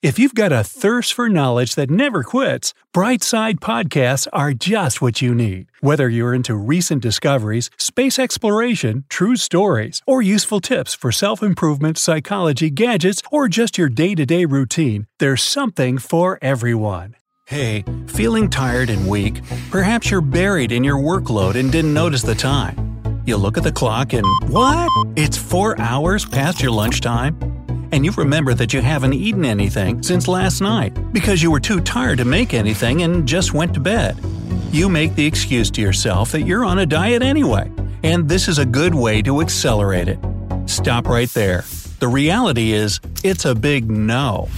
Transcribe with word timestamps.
If 0.00 0.16
you've 0.16 0.34
got 0.36 0.52
a 0.52 0.62
thirst 0.62 1.12
for 1.12 1.28
knowledge 1.28 1.74
that 1.74 1.90
never 1.90 2.22
quits, 2.22 2.72
Brightside 2.94 3.54
Podcasts 3.58 4.28
are 4.32 4.52
just 4.52 5.02
what 5.02 5.20
you 5.20 5.34
need. 5.34 5.72
Whether 5.80 6.08
you're 6.08 6.32
into 6.32 6.54
recent 6.54 7.02
discoveries, 7.02 7.68
space 7.78 8.16
exploration, 8.16 9.06
true 9.08 9.34
stories, 9.34 10.00
or 10.06 10.22
useful 10.22 10.60
tips 10.60 10.94
for 10.94 11.10
self 11.10 11.42
improvement, 11.42 11.98
psychology, 11.98 12.70
gadgets, 12.70 13.22
or 13.32 13.48
just 13.48 13.76
your 13.76 13.88
day 13.88 14.14
to 14.14 14.24
day 14.24 14.44
routine, 14.44 15.08
there's 15.18 15.42
something 15.42 15.98
for 15.98 16.38
everyone. 16.40 17.16
Hey, 17.48 17.84
feeling 18.06 18.50
tired 18.50 18.90
and 18.90 19.08
weak? 19.08 19.42
Perhaps 19.72 20.12
you're 20.12 20.20
buried 20.20 20.70
in 20.70 20.84
your 20.84 20.98
workload 20.98 21.56
and 21.56 21.72
didn't 21.72 21.92
notice 21.92 22.22
the 22.22 22.36
time. 22.36 23.22
You 23.26 23.36
look 23.36 23.58
at 23.58 23.64
the 23.64 23.72
clock 23.72 24.12
and 24.12 24.24
what? 24.46 24.88
It's 25.16 25.36
four 25.36 25.76
hours 25.80 26.24
past 26.24 26.62
your 26.62 26.70
lunchtime? 26.70 27.57
And 27.92 28.04
you 28.04 28.12
remember 28.12 28.54
that 28.54 28.72
you 28.72 28.80
haven't 28.80 29.14
eaten 29.14 29.44
anything 29.44 30.02
since 30.02 30.28
last 30.28 30.60
night 30.60 30.92
because 31.12 31.42
you 31.42 31.50
were 31.50 31.60
too 31.60 31.80
tired 31.80 32.18
to 32.18 32.24
make 32.24 32.54
anything 32.54 33.02
and 33.02 33.26
just 33.26 33.54
went 33.54 33.74
to 33.74 33.80
bed. 33.80 34.18
You 34.70 34.88
make 34.88 35.14
the 35.14 35.26
excuse 35.26 35.70
to 35.72 35.80
yourself 35.80 36.32
that 36.32 36.42
you're 36.42 36.64
on 36.64 36.80
a 36.80 36.86
diet 36.86 37.22
anyway, 37.22 37.70
and 38.02 38.28
this 38.28 38.48
is 38.48 38.58
a 38.58 38.66
good 38.66 38.94
way 38.94 39.22
to 39.22 39.40
accelerate 39.40 40.08
it. 40.08 40.18
Stop 40.66 41.06
right 41.06 41.30
there. 41.30 41.64
The 42.00 42.08
reality 42.08 42.72
is, 42.72 43.00
it's 43.24 43.44
a 43.44 43.54
big 43.54 43.90
no. 43.90 44.48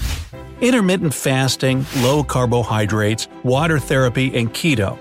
Intermittent 0.60 1.14
fasting, 1.14 1.86
low 1.98 2.22
carbohydrates, 2.22 3.28
water 3.44 3.78
therapy, 3.78 4.36
and 4.36 4.52
keto. 4.52 4.98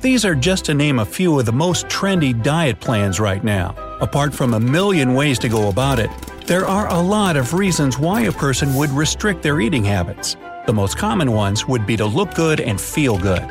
These 0.00 0.24
are 0.24 0.34
just 0.34 0.64
to 0.66 0.74
name 0.74 0.98
a 0.98 1.04
few 1.04 1.38
of 1.38 1.46
the 1.46 1.52
most 1.52 1.86
trendy 1.88 2.40
diet 2.42 2.80
plans 2.80 3.18
right 3.18 3.42
now. 3.42 3.74
Apart 4.00 4.32
from 4.32 4.54
a 4.54 4.60
million 4.60 5.14
ways 5.14 5.38
to 5.40 5.48
go 5.48 5.68
about 5.68 5.98
it, 5.98 6.10
there 6.50 6.66
are 6.66 6.88
a 6.88 7.00
lot 7.00 7.36
of 7.36 7.54
reasons 7.54 7.96
why 7.96 8.22
a 8.22 8.32
person 8.32 8.74
would 8.74 8.90
restrict 8.90 9.40
their 9.40 9.60
eating 9.60 9.84
habits. 9.84 10.36
The 10.66 10.72
most 10.72 10.98
common 10.98 11.30
ones 11.30 11.68
would 11.68 11.86
be 11.86 11.96
to 11.96 12.04
look 12.04 12.34
good 12.34 12.58
and 12.58 12.80
feel 12.80 13.16
good. 13.16 13.48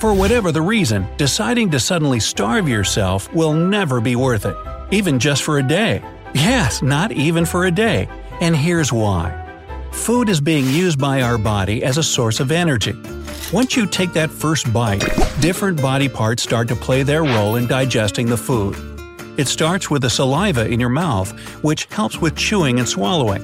For 0.00 0.12
whatever 0.12 0.50
the 0.50 0.60
reason, 0.60 1.06
deciding 1.16 1.70
to 1.70 1.78
suddenly 1.78 2.18
starve 2.18 2.68
yourself 2.68 3.32
will 3.32 3.52
never 3.52 4.00
be 4.00 4.16
worth 4.16 4.46
it, 4.46 4.56
even 4.90 5.20
just 5.20 5.44
for 5.44 5.60
a 5.60 5.62
day. 5.62 6.02
Yes, 6.34 6.82
not 6.82 7.12
even 7.12 7.46
for 7.46 7.66
a 7.66 7.70
day. 7.70 8.08
And 8.40 8.56
here's 8.56 8.92
why. 8.92 9.30
Food 9.92 10.28
is 10.28 10.40
being 10.40 10.66
used 10.66 10.98
by 10.98 11.22
our 11.22 11.38
body 11.38 11.84
as 11.84 11.98
a 11.98 12.02
source 12.02 12.40
of 12.40 12.50
energy. 12.50 12.96
Once 13.52 13.76
you 13.76 13.86
take 13.86 14.12
that 14.14 14.28
first 14.28 14.72
bite, 14.72 15.06
different 15.38 15.80
body 15.80 16.08
parts 16.08 16.42
start 16.42 16.66
to 16.66 16.74
play 16.74 17.04
their 17.04 17.22
role 17.22 17.54
in 17.54 17.68
digesting 17.68 18.26
the 18.26 18.36
food. 18.36 18.74
It 19.40 19.48
starts 19.48 19.88
with 19.88 20.02
the 20.02 20.10
saliva 20.10 20.68
in 20.68 20.78
your 20.78 20.90
mouth, 20.90 21.30
which 21.64 21.86
helps 21.86 22.18
with 22.18 22.36
chewing 22.36 22.78
and 22.78 22.86
swallowing. 22.86 23.42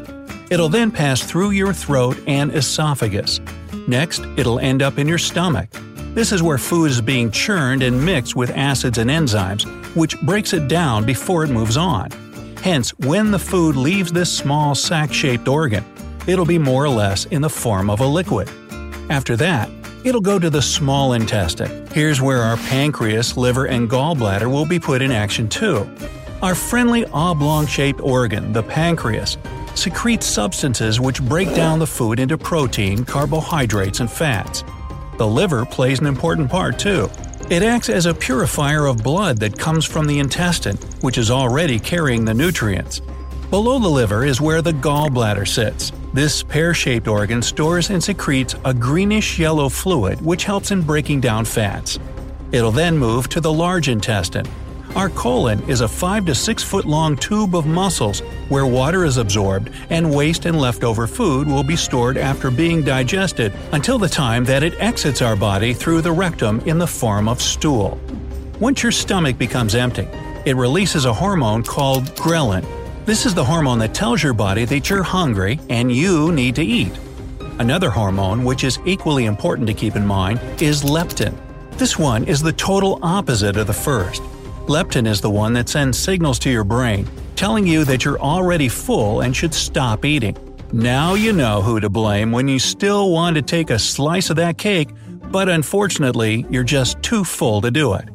It'll 0.51 0.69
then 0.69 0.91
pass 0.91 1.23
through 1.23 1.53
your 1.53 1.73
throat 1.73 2.19
and 2.27 2.55
esophagus. 2.55 3.41
Next, 3.89 4.21
it'll 4.37 4.59
end 4.59 4.83
up 4.83 4.99
in 4.99 5.09
your 5.09 5.17
stomach. 5.17 5.71
This 6.13 6.33
is 6.33 6.43
where 6.43 6.59
food 6.59 6.91
is 6.91 7.01
being 7.01 7.31
churned 7.31 7.83
and 7.83 8.05
mixed 8.05 8.37
with 8.37 8.51
acids 8.51 8.99
and 8.99 9.09
enzymes, 9.09 9.65
which 9.97 10.21
breaks 10.21 10.53
it 10.53 10.69
down 10.69 11.07
before 11.07 11.45
it 11.45 11.51
moves 11.51 11.79
on. 11.79 12.11
Hence, 12.63 12.91
when 12.99 13.31
the 13.31 13.39
food 13.39 13.75
leaves 13.75 14.13
this 14.13 14.31
small 14.31 14.75
sac 14.75 15.15
shaped 15.15 15.49
organ, 15.49 15.83
it'll 16.27 16.45
be 16.45 16.59
more 16.59 16.85
or 16.85 16.91
less 16.91 17.25
in 17.25 17.41
the 17.41 17.49
form 17.49 17.89
of 17.89 18.01
a 18.01 18.07
liquid. 18.07 18.51
After 19.09 19.35
that, 19.37 19.71
it'll 20.07 20.21
go 20.21 20.39
to 20.39 20.49
the 20.49 20.63
small 20.63 21.15
intestine. 21.15 21.87
Here's 21.89 22.21
where 22.21 22.43
our 22.43 22.57
pancreas, 22.57 23.37
liver, 23.37 23.67
and 23.67 23.91
gallbladder 23.91 24.51
will 24.51 24.65
be 24.65 24.79
put 24.79 25.03
in 25.03 25.11
action 25.11 25.49
too. 25.49 25.91
Our 26.43 26.55
friendly 26.55 27.05
oblong 27.07 27.67
shaped 27.67 28.01
organ, 28.01 28.53
the 28.53 28.63
pancreas, 28.63 29.37
secretes 29.75 30.27
substances 30.27 31.01
which 31.01 31.23
break 31.23 31.55
down 31.55 31.81
the 31.81 31.87
food 31.87 32.21
into 32.21 32.39
protein, 32.39 33.05
carbohydrates, 33.05 34.01
and 34.01 34.11
fats. 34.11 34.63
The 35.19 35.27
liver 35.27 35.65
plays 35.65 35.99
an 35.99 36.07
important 36.07 36.51
part 36.51 36.79
too. 36.79 37.11
It 37.51 37.63
acts 37.63 37.89
as 37.89 38.07
a 38.07 38.15
purifier 38.15 38.87
of 38.87 39.03
blood 39.03 39.39
that 39.39 39.59
comes 39.59 39.85
from 39.85 40.07
the 40.07 40.19
intestine, 40.19 40.77
which 41.01 41.19
is 41.19 41.31
already 41.31 41.79
carrying 41.79 42.25
the 42.25 42.35
nutrients. 42.35 43.01
Below 43.51 43.79
the 43.79 43.89
liver 43.89 44.25
is 44.25 44.41
where 44.41 44.63
the 44.63 44.73
gallbladder 44.73 45.47
sits. 45.47 45.93
This 46.17 46.43
pear 46.43 46.73
shaped 46.73 47.09
organ 47.09 47.43
stores 47.43 47.91
and 47.91 48.03
secretes 48.03 48.55
a 48.65 48.73
greenish 48.73 49.39
yellow 49.39 49.69
fluid 49.69 50.19
which 50.23 50.45
helps 50.45 50.71
in 50.71 50.81
breaking 50.81 51.21
down 51.21 51.45
fats. 51.45 51.99
It'll 52.53 52.73
then 52.73 52.97
move 52.97 53.29
to 53.29 53.39
the 53.43 53.53
large 53.53 53.91
intestine. 53.91 54.47
Our 54.95 55.11
colon 55.11 55.63
is 55.69 55.83
a 55.83 55.89
5 55.89 56.25
to 56.25 56.35
6 56.35 56.63
foot 56.63 56.87
long 56.87 57.19
tube 57.19 57.55
of 57.55 57.67
muscles 57.67 58.21
where 58.49 58.65
water 58.65 59.05
is 59.05 59.19
absorbed 59.19 59.71
and 59.91 60.11
waste 60.11 60.47
and 60.47 60.59
leftover 60.59 61.07
food 61.07 61.49
will 61.49 61.63
be 61.63 61.77
stored 61.77 62.17
after 62.17 62.51
being 62.51 62.83
digested 62.83 63.53
until 63.73 63.99
the 63.99 64.09
time 64.09 64.43
that 64.47 64.63
it 64.63 64.81
exits 64.81 65.21
our 65.21 65.37
body 65.37 65.75
through 65.75 66.01
the 66.01 66.13
rectum 66.13 66.61
in 66.61 66.79
the 66.79 66.87
form 66.87 67.29
of 67.29 67.43
stool. 67.43 68.01
Once 68.59 68.83
your 68.83 68.91
stomach 68.91 69.37
becomes 69.37 69.75
empty, 69.75 70.09
it 70.47 70.57
releases 70.57 71.05
a 71.05 71.13
hormone 71.13 71.63
called 71.63 72.07
ghrelin 72.15 72.65
this 73.07 73.25
is 73.25 73.35
the 73.35 73.45
hormone 73.45 73.79
that 73.79 73.95
tells 73.95 74.21
your 74.21 74.35
body 74.35 74.65
that 74.65 74.91
you're 74.91 75.05
hungry 75.05 75.61
and 75.71 75.93
you 75.93 76.33
need 76.33 76.57
to 76.57 76.65
eat. 76.65 76.91
Another 77.61 77.89
hormone, 77.89 78.43
which 78.43 78.65
is 78.65 78.81
equally 78.85 79.27
important 79.27 79.69
to 79.69 79.75
keep 79.75 79.95
in 79.95 80.05
mind, 80.05 80.41
is 80.61 80.83
leptin. 80.83 81.35
This 81.79 81.97
one 81.97 82.25
is 82.25 82.43
the 82.43 82.53
total 82.53 82.99
opposite 83.03 83.57
of 83.57 83.69
the 83.69 83.73
first. 83.73 84.23
Leptin 84.67 85.07
is 85.07 85.21
the 85.21 85.31
one 85.31 85.53
that 85.53 85.69
sends 85.69 85.97
signals 85.97 86.41
to 86.41 86.51
your 86.51 86.65
brain, 86.65 87.09
telling 87.37 87.65
you 87.65 87.85
that 87.85 88.05
you're 88.05 88.19
already 88.19 88.69
full 88.69 89.21
and 89.21 89.37
should 89.37 89.55
stop 89.55 90.05
eating. 90.05 90.37
Now 90.73 91.15
you 91.15 91.33
know 91.33 91.63
who 91.63 91.79
to 91.79 91.89
blame 91.89 92.33
when 92.33 92.49
you 92.49 92.59
still 92.59 93.13
want 93.13 93.37
to 93.37 93.43
take 93.43 93.71
a 93.71 93.79
slice 93.79 94.31
of 94.31 94.37
that 94.37 94.59
cake, 94.59 94.89
but 95.31 95.49
unfortunately, 95.49 96.45
you're 96.51 96.65
just 96.65 97.01
too 97.03 97.23
full 97.23 97.61
to 97.61 97.71
do 97.71 97.95
it. 97.95 98.09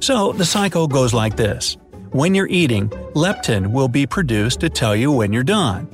So 0.00 0.32
the 0.32 0.44
cycle 0.44 0.86
goes 0.88 1.14
like 1.14 1.36
this 1.36 1.78
when 2.12 2.34
you're 2.34 2.48
eating, 2.48 2.88
leptin 3.14 3.72
will 3.72 3.88
be 3.88 4.06
produced 4.06 4.60
to 4.60 4.68
tell 4.68 4.94
you 4.94 5.10
when 5.12 5.32
you're 5.32 5.42
done. 5.42 5.84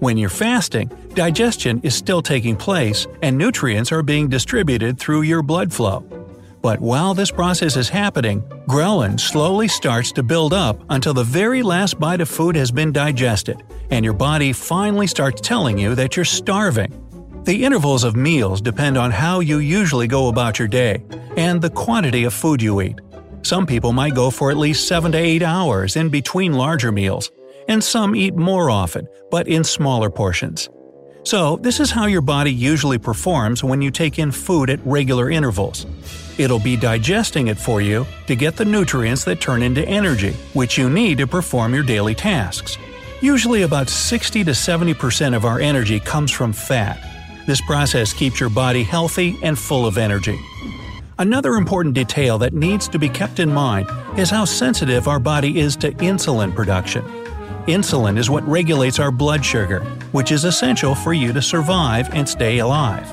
When 0.00 0.16
you're 0.16 0.28
fasting, 0.28 0.90
digestion 1.14 1.80
is 1.82 1.94
still 1.94 2.22
taking 2.22 2.56
place 2.56 3.06
and 3.22 3.38
nutrients 3.38 3.92
are 3.92 4.02
being 4.02 4.28
distributed 4.28 4.98
through 4.98 5.22
your 5.22 5.42
blood 5.42 5.72
flow. 5.72 6.00
But 6.60 6.80
while 6.80 7.12
this 7.12 7.30
process 7.30 7.76
is 7.76 7.90
happening, 7.90 8.40
ghrelin 8.66 9.20
slowly 9.20 9.68
starts 9.68 10.12
to 10.12 10.22
build 10.22 10.54
up 10.54 10.82
until 10.88 11.12
the 11.12 11.22
very 11.22 11.62
last 11.62 12.00
bite 12.00 12.22
of 12.22 12.28
food 12.28 12.56
has 12.56 12.70
been 12.70 12.90
digested, 12.90 13.62
and 13.90 14.02
your 14.04 14.14
body 14.14 14.52
finally 14.52 15.06
starts 15.06 15.42
telling 15.42 15.76
you 15.76 15.94
that 15.94 16.16
you're 16.16 16.24
starving. 16.24 17.00
The 17.44 17.64
intervals 17.64 18.04
of 18.04 18.16
meals 18.16 18.62
depend 18.62 18.96
on 18.96 19.10
how 19.10 19.40
you 19.40 19.58
usually 19.58 20.06
go 20.06 20.28
about 20.28 20.58
your 20.58 20.68
day 20.68 21.04
and 21.36 21.60
the 21.60 21.68
quantity 21.68 22.24
of 22.24 22.32
food 22.32 22.62
you 22.62 22.80
eat. 22.80 22.98
Some 23.44 23.66
people 23.66 23.92
might 23.92 24.14
go 24.14 24.30
for 24.30 24.50
at 24.50 24.56
least 24.56 24.88
7 24.88 25.12
to 25.12 25.18
8 25.18 25.42
hours 25.42 25.96
in 25.96 26.08
between 26.08 26.54
larger 26.54 26.90
meals, 26.90 27.30
and 27.68 27.84
some 27.84 28.16
eat 28.16 28.34
more 28.34 28.70
often, 28.70 29.06
but 29.30 29.46
in 29.46 29.64
smaller 29.64 30.08
portions. 30.08 30.70
So, 31.24 31.56
this 31.56 31.78
is 31.78 31.90
how 31.90 32.06
your 32.06 32.22
body 32.22 32.50
usually 32.50 32.96
performs 32.96 33.62
when 33.62 33.82
you 33.82 33.90
take 33.90 34.18
in 34.18 34.30
food 34.30 34.70
at 34.70 34.80
regular 34.86 35.30
intervals. 35.30 35.84
It'll 36.38 36.58
be 36.58 36.76
digesting 36.76 37.48
it 37.48 37.58
for 37.58 37.82
you 37.82 38.06
to 38.28 38.34
get 38.34 38.56
the 38.56 38.64
nutrients 38.64 39.24
that 39.24 39.42
turn 39.42 39.62
into 39.62 39.86
energy, 39.86 40.32
which 40.54 40.78
you 40.78 40.88
need 40.88 41.18
to 41.18 41.26
perform 41.26 41.74
your 41.74 41.84
daily 41.84 42.14
tasks. 42.14 42.78
Usually, 43.20 43.62
about 43.62 43.90
60 43.90 44.42
to 44.44 44.52
70% 44.52 45.36
of 45.36 45.44
our 45.44 45.60
energy 45.60 46.00
comes 46.00 46.30
from 46.30 46.54
fat. 46.54 46.98
This 47.46 47.60
process 47.60 48.14
keeps 48.14 48.40
your 48.40 48.50
body 48.50 48.82
healthy 48.82 49.38
and 49.42 49.58
full 49.58 49.86
of 49.86 49.98
energy. 49.98 50.40
Another 51.18 51.54
important 51.54 51.94
detail 51.94 52.38
that 52.38 52.54
needs 52.54 52.88
to 52.88 52.98
be 52.98 53.08
kept 53.08 53.38
in 53.38 53.52
mind 53.52 53.88
is 54.18 54.30
how 54.30 54.44
sensitive 54.44 55.06
our 55.06 55.20
body 55.20 55.60
is 55.60 55.76
to 55.76 55.92
insulin 55.92 56.52
production. 56.52 57.04
Insulin 57.66 58.18
is 58.18 58.28
what 58.28 58.46
regulates 58.48 58.98
our 58.98 59.12
blood 59.12 59.44
sugar, 59.44 59.80
which 60.10 60.32
is 60.32 60.44
essential 60.44 60.94
for 60.94 61.12
you 61.14 61.32
to 61.32 61.40
survive 61.40 62.12
and 62.12 62.28
stay 62.28 62.58
alive. 62.58 63.08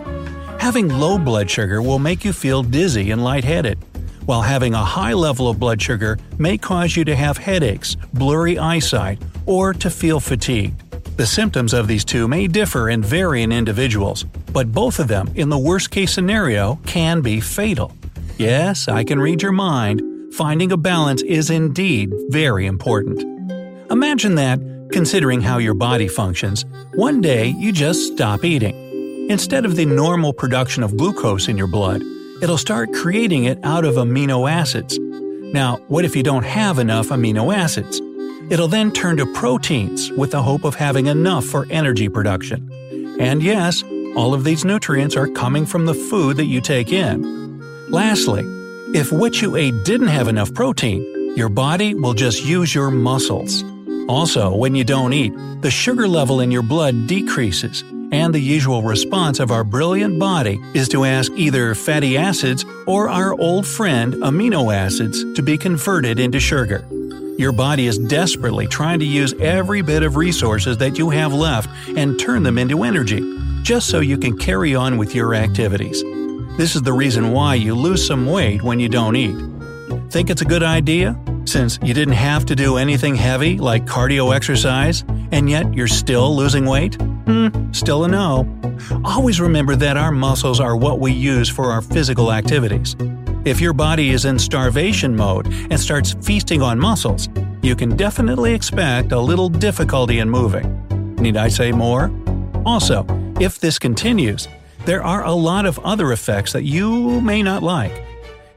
Having 0.60 0.90
low 0.90 1.20
blood 1.20 1.50
sugar 1.50 1.82
will 1.84 2.00
make 2.00 2.26
you 2.26 2.34
feel 2.34 2.64
dizzy 2.64 3.12
and 3.12 3.24
lightheaded, 3.24 3.78
while 4.26 4.42
having 4.42 4.74
a 4.74 4.84
high 4.84 5.14
level 5.14 5.48
of 5.48 5.60
blood 5.60 5.80
sugar 5.80 6.18
may 6.40 6.58
cause 6.58 6.98
you 6.98 7.06
to 7.06 7.16
have 7.16 7.38
headaches, 7.38 7.96
blurry 8.14 8.58
eyesight, 8.58 9.22
or 9.46 9.74
to 9.74 9.92
feel 9.92 10.20
fatigued. 10.20 10.82
The 11.18 11.26
symptoms 11.28 11.74
of 11.74 11.88
these 11.88 12.04
two 12.04 12.28
may 12.28 12.48
differ 12.48 12.90
and 12.90 13.06
vary 13.06 13.44
in 13.44 13.52
individuals, 13.52 14.26
but 14.52 14.72
both 14.72 15.00
of 15.00 15.08
them, 15.08 15.30
in 15.36 15.50
the 15.50 15.58
worst 15.58 15.92
case 15.92 16.14
scenario, 16.14 16.80
can 16.86 17.22
be 17.22 17.40
fatal. 17.40 17.92
Yes, 18.38 18.88
I 18.88 19.04
can 19.04 19.20
read 19.20 19.42
your 19.42 19.52
mind. 19.52 20.02
Finding 20.34 20.72
a 20.72 20.78
balance 20.78 21.22
is 21.22 21.50
indeed 21.50 22.12
very 22.30 22.66
important. 22.66 23.22
Imagine 23.92 24.36
that, 24.36 24.60
considering 24.92 25.42
how 25.42 25.58
your 25.58 25.74
body 25.74 26.08
functions, 26.08 26.66
one 26.94 27.22
day 27.22 27.48
you 27.48 27.72
just 27.72 28.14
stop 28.14 28.44
eating. 28.44 29.30
Instead 29.30 29.66
of 29.66 29.76
the 29.76 29.86
normal 29.86 30.34
production 30.34 30.84
of 30.84 30.98
glucose 30.98 31.48
in 31.48 31.58
your 31.58 31.68
blood, 31.68 32.02
it'll 32.42 32.58
start 32.58 32.94
creating 32.94 33.44
it 33.46 33.60
out 33.64 33.86
of 33.86 33.96
amino 33.96 34.50
acids. 34.50 34.98
Now, 35.00 35.78
what 35.88 36.06
if 36.06 36.16
you 36.16 36.24
don't 36.24 36.44
have 36.44 36.80
enough 36.80 37.10
amino 37.10 37.56
acids? 37.56 38.02
It'll 38.50 38.68
then 38.68 38.92
turn 38.92 39.18
to 39.18 39.26
proteins 39.34 40.12
with 40.12 40.32
the 40.32 40.42
hope 40.42 40.64
of 40.64 40.76
having 40.76 41.06
enough 41.08 41.46
for 41.46 41.68
energy 41.70 42.10
production. 42.10 42.70
And 43.20 43.44
yes, 43.44 43.84
all 44.16 44.34
of 44.34 44.44
these 44.44 44.66
nutrients 44.66 45.16
are 45.16 45.28
coming 45.28 45.66
from 45.66 45.86
the 45.86 45.94
food 45.94 46.38
that 46.38 46.46
you 46.46 46.62
take 46.62 46.92
in. 46.92 47.60
Lastly, 47.90 48.44
if 48.94 49.12
what 49.12 49.42
you 49.42 49.56
ate 49.56 49.86
didn't 49.86 50.08
have 50.08 50.28
enough 50.28 50.54
protein, 50.54 51.38
your 51.38 51.50
body 51.50 51.94
will 51.94 52.14
just 52.14 52.44
use 52.44 52.76
your 52.76 52.92
muscles. 52.92 53.64
Also, 54.10 54.54
when 54.54 54.76
you 54.76 54.84
don't 54.84 55.14
eat, 55.14 55.34
the 55.62 55.72
sugar 55.72 56.08
level 56.08 56.42
in 56.42 56.52
your 56.52 56.64
blood 56.64 57.08
decreases, 57.08 57.84
and 58.12 58.34
the 58.34 58.40
usual 58.40 58.84
response 58.84 59.40
of 59.40 59.52
our 59.52 59.64
brilliant 59.64 60.20
body 60.20 60.60
is 60.74 60.90
to 60.90 61.06
ask 61.06 61.32
either 61.34 61.74
fatty 61.74 62.18
acids 62.18 62.66
or 62.86 63.08
our 63.08 63.34
old 63.40 63.66
friend 63.66 64.16
amino 64.16 64.76
acids 64.76 65.24
to 65.36 65.42
be 65.42 65.58
converted 65.58 66.20
into 66.20 66.40
sugar. 66.40 66.86
Your 67.38 67.54
body 67.54 67.88
is 67.88 67.98
desperately 67.98 68.68
trying 68.68 69.00
to 69.00 69.06
use 69.06 69.34
every 69.40 69.82
bit 69.82 70.04
of 70.04 70.18
resources 70.18 70.78
that 70.78 70.98
you 70.98 71.10
have 71.12 71.34
left 71.34 71.70
and 71.96 72.20
turn 72.20 72.44
them 72.44 72.58
into 72.58 72.84
energy, 72.84 73.22
just 73.62 73.90
so 73.90 74.00
you 74.00 74.18
can 74.18 74.38
carry 74.38 74.76
on 74.76 74.98
with 74.98 75.14
your 75.14 75.36
activities. 75.36 76.04
This 76.58 76.76
is 76.76 76.82
the 76.82 76.94
reason 76.94 77.32
why 77.32 77.56
you 77.56 77.76
lose 77.76 78.06
some 78.06 78.26
weight 78.26 78.62
when 78.62 78.80
you 78.80 78.90
don't 78.90 79.16
eat. 79.16 79.36
Think 80.12 80.30
it's 80.30 80.42
a 80.42 80.46
good 80.46 80.64
idea? 80.64 81.18
Since 81.46 81.80
you 81.82 81.94
didn't 81.94 82.16
have 82.16 82.46
to 82.48 82.56
do 82.56 82.78
anything 82.78 83.16
heavy 83.16 83.58
like 83.58 83.86
cardio 83.86 84.36
exercise, 84.36 85.04
and 85.32 85.50
yet 85.50 85.74
you're 85.74 85.88
still 85.88 86.36
losing 86.36 86.66
weight? 86.66 86.96
Hmm, 87.26 87.72
still 87.72 88.04
a 88.04 88.08
no. 88.08 88.48
Always 89.06 89.40
remember 89.40 89.76
that 89.76 89.98
our 89.98 90.12
muscles 90.12 90.60
are 90.60 90.76
what 90.76 91.00
we 91.00 91.12
use 91.12 91.50
for 91.50 91.66
our 91.66 91.82
physical 91.82 92.32
activities. 92.32 92.96
If 93.46 93.60
your 93.60 93.74
body 93.74 94.10
is 94.10 94.26
in 94.26 94.38
starvation 94.38 95.16
mode 95.16 95.48
and 95.48 95.80
starts 95.80 96.14
feasting 96.22 96.62
on 96.62 96.80
muscles, 96.80 97.30
you 97.62 97.76
can 97.76 97.96
definitely 97.96 98.54
expect 98.54 99.12
a 99.12 99.20
little 99.20 99.50
difficulty 99.50 100.20
in 100.20 100.30
moving. 100.30 101.16
Need 101.16 101.38
I 101.38 101.48
say 101.48 101.72
more? 101.72 102.12
Also, 102.66 103.04
if 103.42 103.60
this 103.60 103.80
continues, 103.80 104.48
there 104.86 105.04
are 105.04 105.26
a 105.26 105.32
lot 105.32 105.66
of 105.66 105.80
other 105.80 106.12
effects 106.12 106.54
that 106.54 106.64
you 106.64 107.20
may 107.22 107.42
not 107.42 107.64
like. 107.64 107.92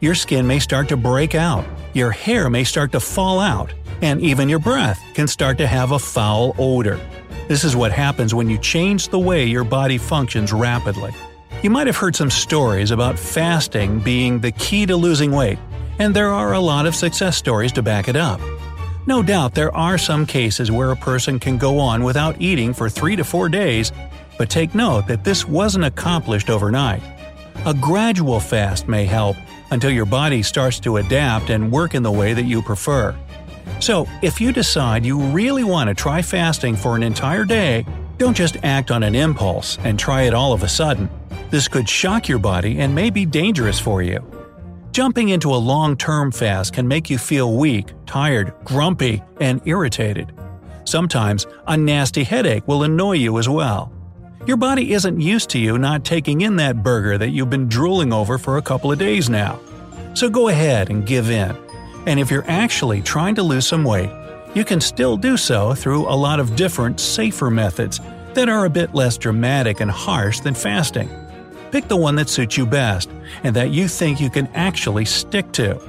Your 0.00 0.14
skin 0.14 0.46
may 0.46 0.58
start 0.58 0.90
to 0.90 0.96
break 0.96 1.34
out, 1.34 1.64
your 1.94 2.10
hair 2.10 2.50
may 2.50 2.64
start 2.64 2.92
to 2.92 3.00
fall 3.00 3.40
out, 3.40 3.72
and 4.02 4.20
even 4.20 4.50
your 4.50 4.58
breath 4.58 5.02
can 5.14 5.26
start 5.26 5.56
to 5.56 5.66
have 5.66 5.92
a 5.92 5.98
foul 5.98 6.54
odor. 6.58 7.00
This 7.48 7.64
is 7.64 7.75
what 7.75 7.92
happens 7.92 8.34
when 8.34 8.50
you 8.50 8.58
change 8.58 9.08
the 9.08 9.19
way 9.19 9.46
your 9.46 9.64
body 9.64 9.96
functions 9.96 10.52
rapidly. 10.52 11.14
You 11.62 11.70
might 11.70 11.87
have 11.87 11.96
heard 11.96 12.14
some 12.14 12.30
stories 12.30 12.90
about 12.90 13.19
fasting 13.19 14.00
being 14.00 14.40
the 14.40 14.52
key 14.52 14.84
to 14.84 14.96
losing 14.96 15.32
weight, 15.32 15.58
and 15.98 16.14
there 16.14 16.28
are 16.28 16.52
a 16.52 16.60
lot 16.60 16.84
of 16.84 16.94
success 16.94 17.38
stories 17.38 17.72
to 17.72 17.82
back 17.82 18.06
it 18.06 18.16
up. 18.16 18.38
No 19.06 19.22
doubt 19.22 19.54
there 19.54 19.75
are 19.75 19.96
some 19.96 20.26
cases 20.26 20.70
where 20.70 20.90
a 20.90 20.96
person 20.96 21.38
can 21.38 21.56
go 21.56 21.78
on 21.78 22.04
without 22.04 22.38
eating 22.38 22.75
for 22.75 22.90
3 22.90 23.16
to 23.16 23.25
4 23.25 23.48
days, 23.48 23.90
but 24.38 24.50
take 24.50 24.75
note 24.75 25.06
that 25.06 25.25
this 25.25 25.46
wasn't 25.46 25.84
accomplished 25.84 26.50
overnight. 26.50 27.02
A 27.66 27.75
gradual 27.75 28.40
fast 28.40 28.88
may 28.88 29.04
help 29.04 29.36
until 29.70 29.90
your 29.90 30.06
body 30.06 30.42
starts 30.42 30.78
to 30.81 30.98
adapt 30.98 31.50
and 31.50 31.72
work 31.72 31.94
in 31.94 32.02
the 32.02 32.12
way 32.12 32.34
that 32.34 32.44
you 32.44 32.62
prefer. 32.62 33.16
So, 33.81 34.06
if 34.22 34.40
you 34.40 34.52
decide 34.52 35.04
you 35.04 35.20
really 35.20 35.64
want 35.64 35.88
to 35.88 35.94
try 35.94 36.22
fasting 36.22 36.76
for 36.76 36.96
an 36.96 37.02
entire 37.02 37.44
day, 37.44 37.86
don't 38.19 38.36
just 38.36 38.56
act 38.62 38.90
on 38.90 39.02
an 39.02 39.14
impulse 39.14 39.78
and 39.84 39.98
try 39.98 40.22
it 40.22 40.34
all 40.34 40.52
of 40.52 40.62
a 40.62 40.69
sudden. 40.69 41.08
This 41.50 41.69
could 41.69 41.88
shock 41.88 42.28
your 42.28 42.38
body 42.38 42.80
and 42.80 42.94
may 42.94 43.10
be 43.10 43.26
dangerous 43.26 43.80
for 43.80 44.02
you. 44.02 44.25
Jumping 44.92 45.30
into 45.30 45.52
a 45.52 45.56
long 45.56 45.96
term 45.96 46.30
fast 46.30 46.72
can 46.72 46.87
make 46.87 47.10
you 47.10 47.19
feel 47.19 47.56
weak, 47.56 47.92
tired, 48.06 48.54
grumpy, 48.62 49.22
and 49.40 49.60
irritated. 49.64 50.32
Sometimes 50.84 51.46
a 51.66 51.76
nasty 51.76 52.22
headache 52.22 52.69
will 52.69 52.84
annoy 52.84 53.14
you 53.14 53.38
as 53.38 53.48
well. 53.48 53.90
Your 54.46 54.58
body 54.58 54.93
isn't 54.93 55.20
used 55.20 55.49
to 55.50 55.58
you 55.58 55.79
not 55.79 56.05
taking 56.05 56.43
in 56.43 56.56
that 56.56 56.82
burger 56.82 57.17
that 57.17 57.31
you've 57.31 57.49
been 57.49 57.67
drooling 57.67 58.12
over 58.12 58.37
for 58.37 58.58
a 58.58 58.62
couple 58.62 58.93
of 58.93 58.99
days 58.99 59.31
now. 59.31 59.58
So 60.12 60.29
go 60.29 60.49
ahead 60.49 60.91
and 60.91 61.06
give 61.06 61.31
in. 61.31 61.56
And 62.06 62.20
if 62.20 62.31
you're 62.31 62.44
actually 62.46 63.00
trying 63.00 63.37
to 63.37 63.43
lose 63.43 63.67
some 63.67 63.85
weight, 63.85 64.11
you 64.55 64.62
can 64.62 64.82
still 64.82 65.17
do 65.17 65.38
so 65.38 65.75
through 65.75 66.06
a 66.06 66.14
lot 66.14 66.41
of 66.41 66.56
different, 66.56 67.00
safer 67.00 67.49
methods 67.49 68.00
that 68.35 68.50
are 68.50 68.67
a 68.67 68.70
bit 68.70 68.94
less 68.94 69.17
dramatic 69.17 69.81
and 69.81 69.91
harsh 69.91 70.41
than 70.41 70.52
fasting. 70.52 71.08
Pick 71.70 71.88
the 71.88 71.97
one 71.97 72.14
that 72.17 72.29
suits 72.29 72.58
you 72.58 72.67
best 72.67 73.08
and 73.44 73.56
that 73.56 73.70
you 73.70 73.88
think 73.88 74.20
you 74.20 74.29
can 74.29 74.47
actually 74.49 75.06
stick 75.06 75.50
to. 75.52 75.81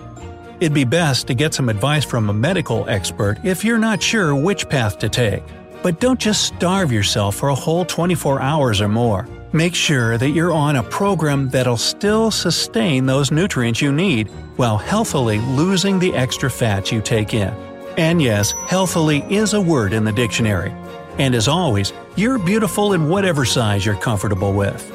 It'd 0.62 0.74
be 0.74 0.86
best 0.86 1.28
to 1.28 1.34
get 1.34 1.54
some 1.54 1.68
advice 1.68 2.06
from 2.06 2.30
a 2.30 2.34
medical 2.34 2.88
expert 2.88 3.38
if 3.44 3.66
you're 3.66 3.78
not 3.78 4.02
sure 4.02 4.34
which 4.34 4.70
path 4.70 4.98
to 5.00 5.10
take. 5.10 5.44
But 5.86 6.00
don't 6.00 6.20
just 6.20 6.46
starve 6.46 6.92
yourself 6.92 7.36
for 7.36 7.50
a 7.50 7.54
whole 7.54 7.86
24 7.86 8.42
hours 8.42 8.82
or 8.82 8.88
more. 8.88 9.28
Make 9.54 9.76
sure 9.76 10.18
that 10.18 10.32
you're 10.32 10.52
on 10.52 10.78
a 10.78 10.82
program 10.82 11.48
that'll 11.50 11.78
still 11.78 12.32
sustain 12.32 13.06
those 13.06 13.30
nutrients 13.30 13.84
you 13.84 13.92
need 13.92 14.30
while 14.56 14.80
healthily 14.80 15.38
losing 15.38 16.00
the 16.00 16.12
extra 16.16 16.50
fats 16.50 16.92
you 16.92 17.02
take 17.02 17.36
in. 17.36 17.54
And 18.00 18.20
yes, 18.20 18.52
healthily 18.66 19.32
is 19.32 19.54
a 19.54 19.62
word 19.62 19.94
in 19.94 20.04
the 20.04 20.12
dictionary. 20.12 20.72
And 21.20 21.36
as 21.36 21.48
always, 21.48 21.94
you're 22.16 22.40
beautiful 22.40 22.94
in 22.94 23.08
whatever 23.08 23.46
size 23.46 23.86
you're 23.86 23.96
comfortable 23.96 24.54
with. 24.54 24.92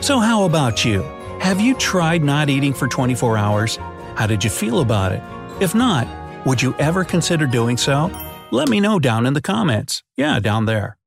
So, 0.00 0.18
how 0.18 0.42
about 0.42 0.84
you? 0.84 1.02
Have 1.38 1.60
you 1.60 1.76
tried 1.76 2.24
not 2.24 2.50
eating 2.50 2.74
for 2.74 2.88
24 2.88 3.38
hours? 3.38 3.76
How 4.16 4.26
did 4.26 4.42
you 4.42 4.50
feel 4.50 4.80
about 4.80 5.12
it? 5.12 5.22
If 5.60 5.72
not, 5.76 6.08
would 6.44 6.60
you 6.60 6.74
ever 6.80 7.04
consider 7.04 7.46
doing 7.46 7.76
so? 7.76 8.10
Let 8.54 8.68
me 8.68 8.80
know 8.80 8.98
down 8.98 9.24
in 9.24 9.32
the 9.32 9.40
comments. 9.40 10.02
Yeah, 10.14 10.38
down 10.38 10.66
there. 10.66 10.98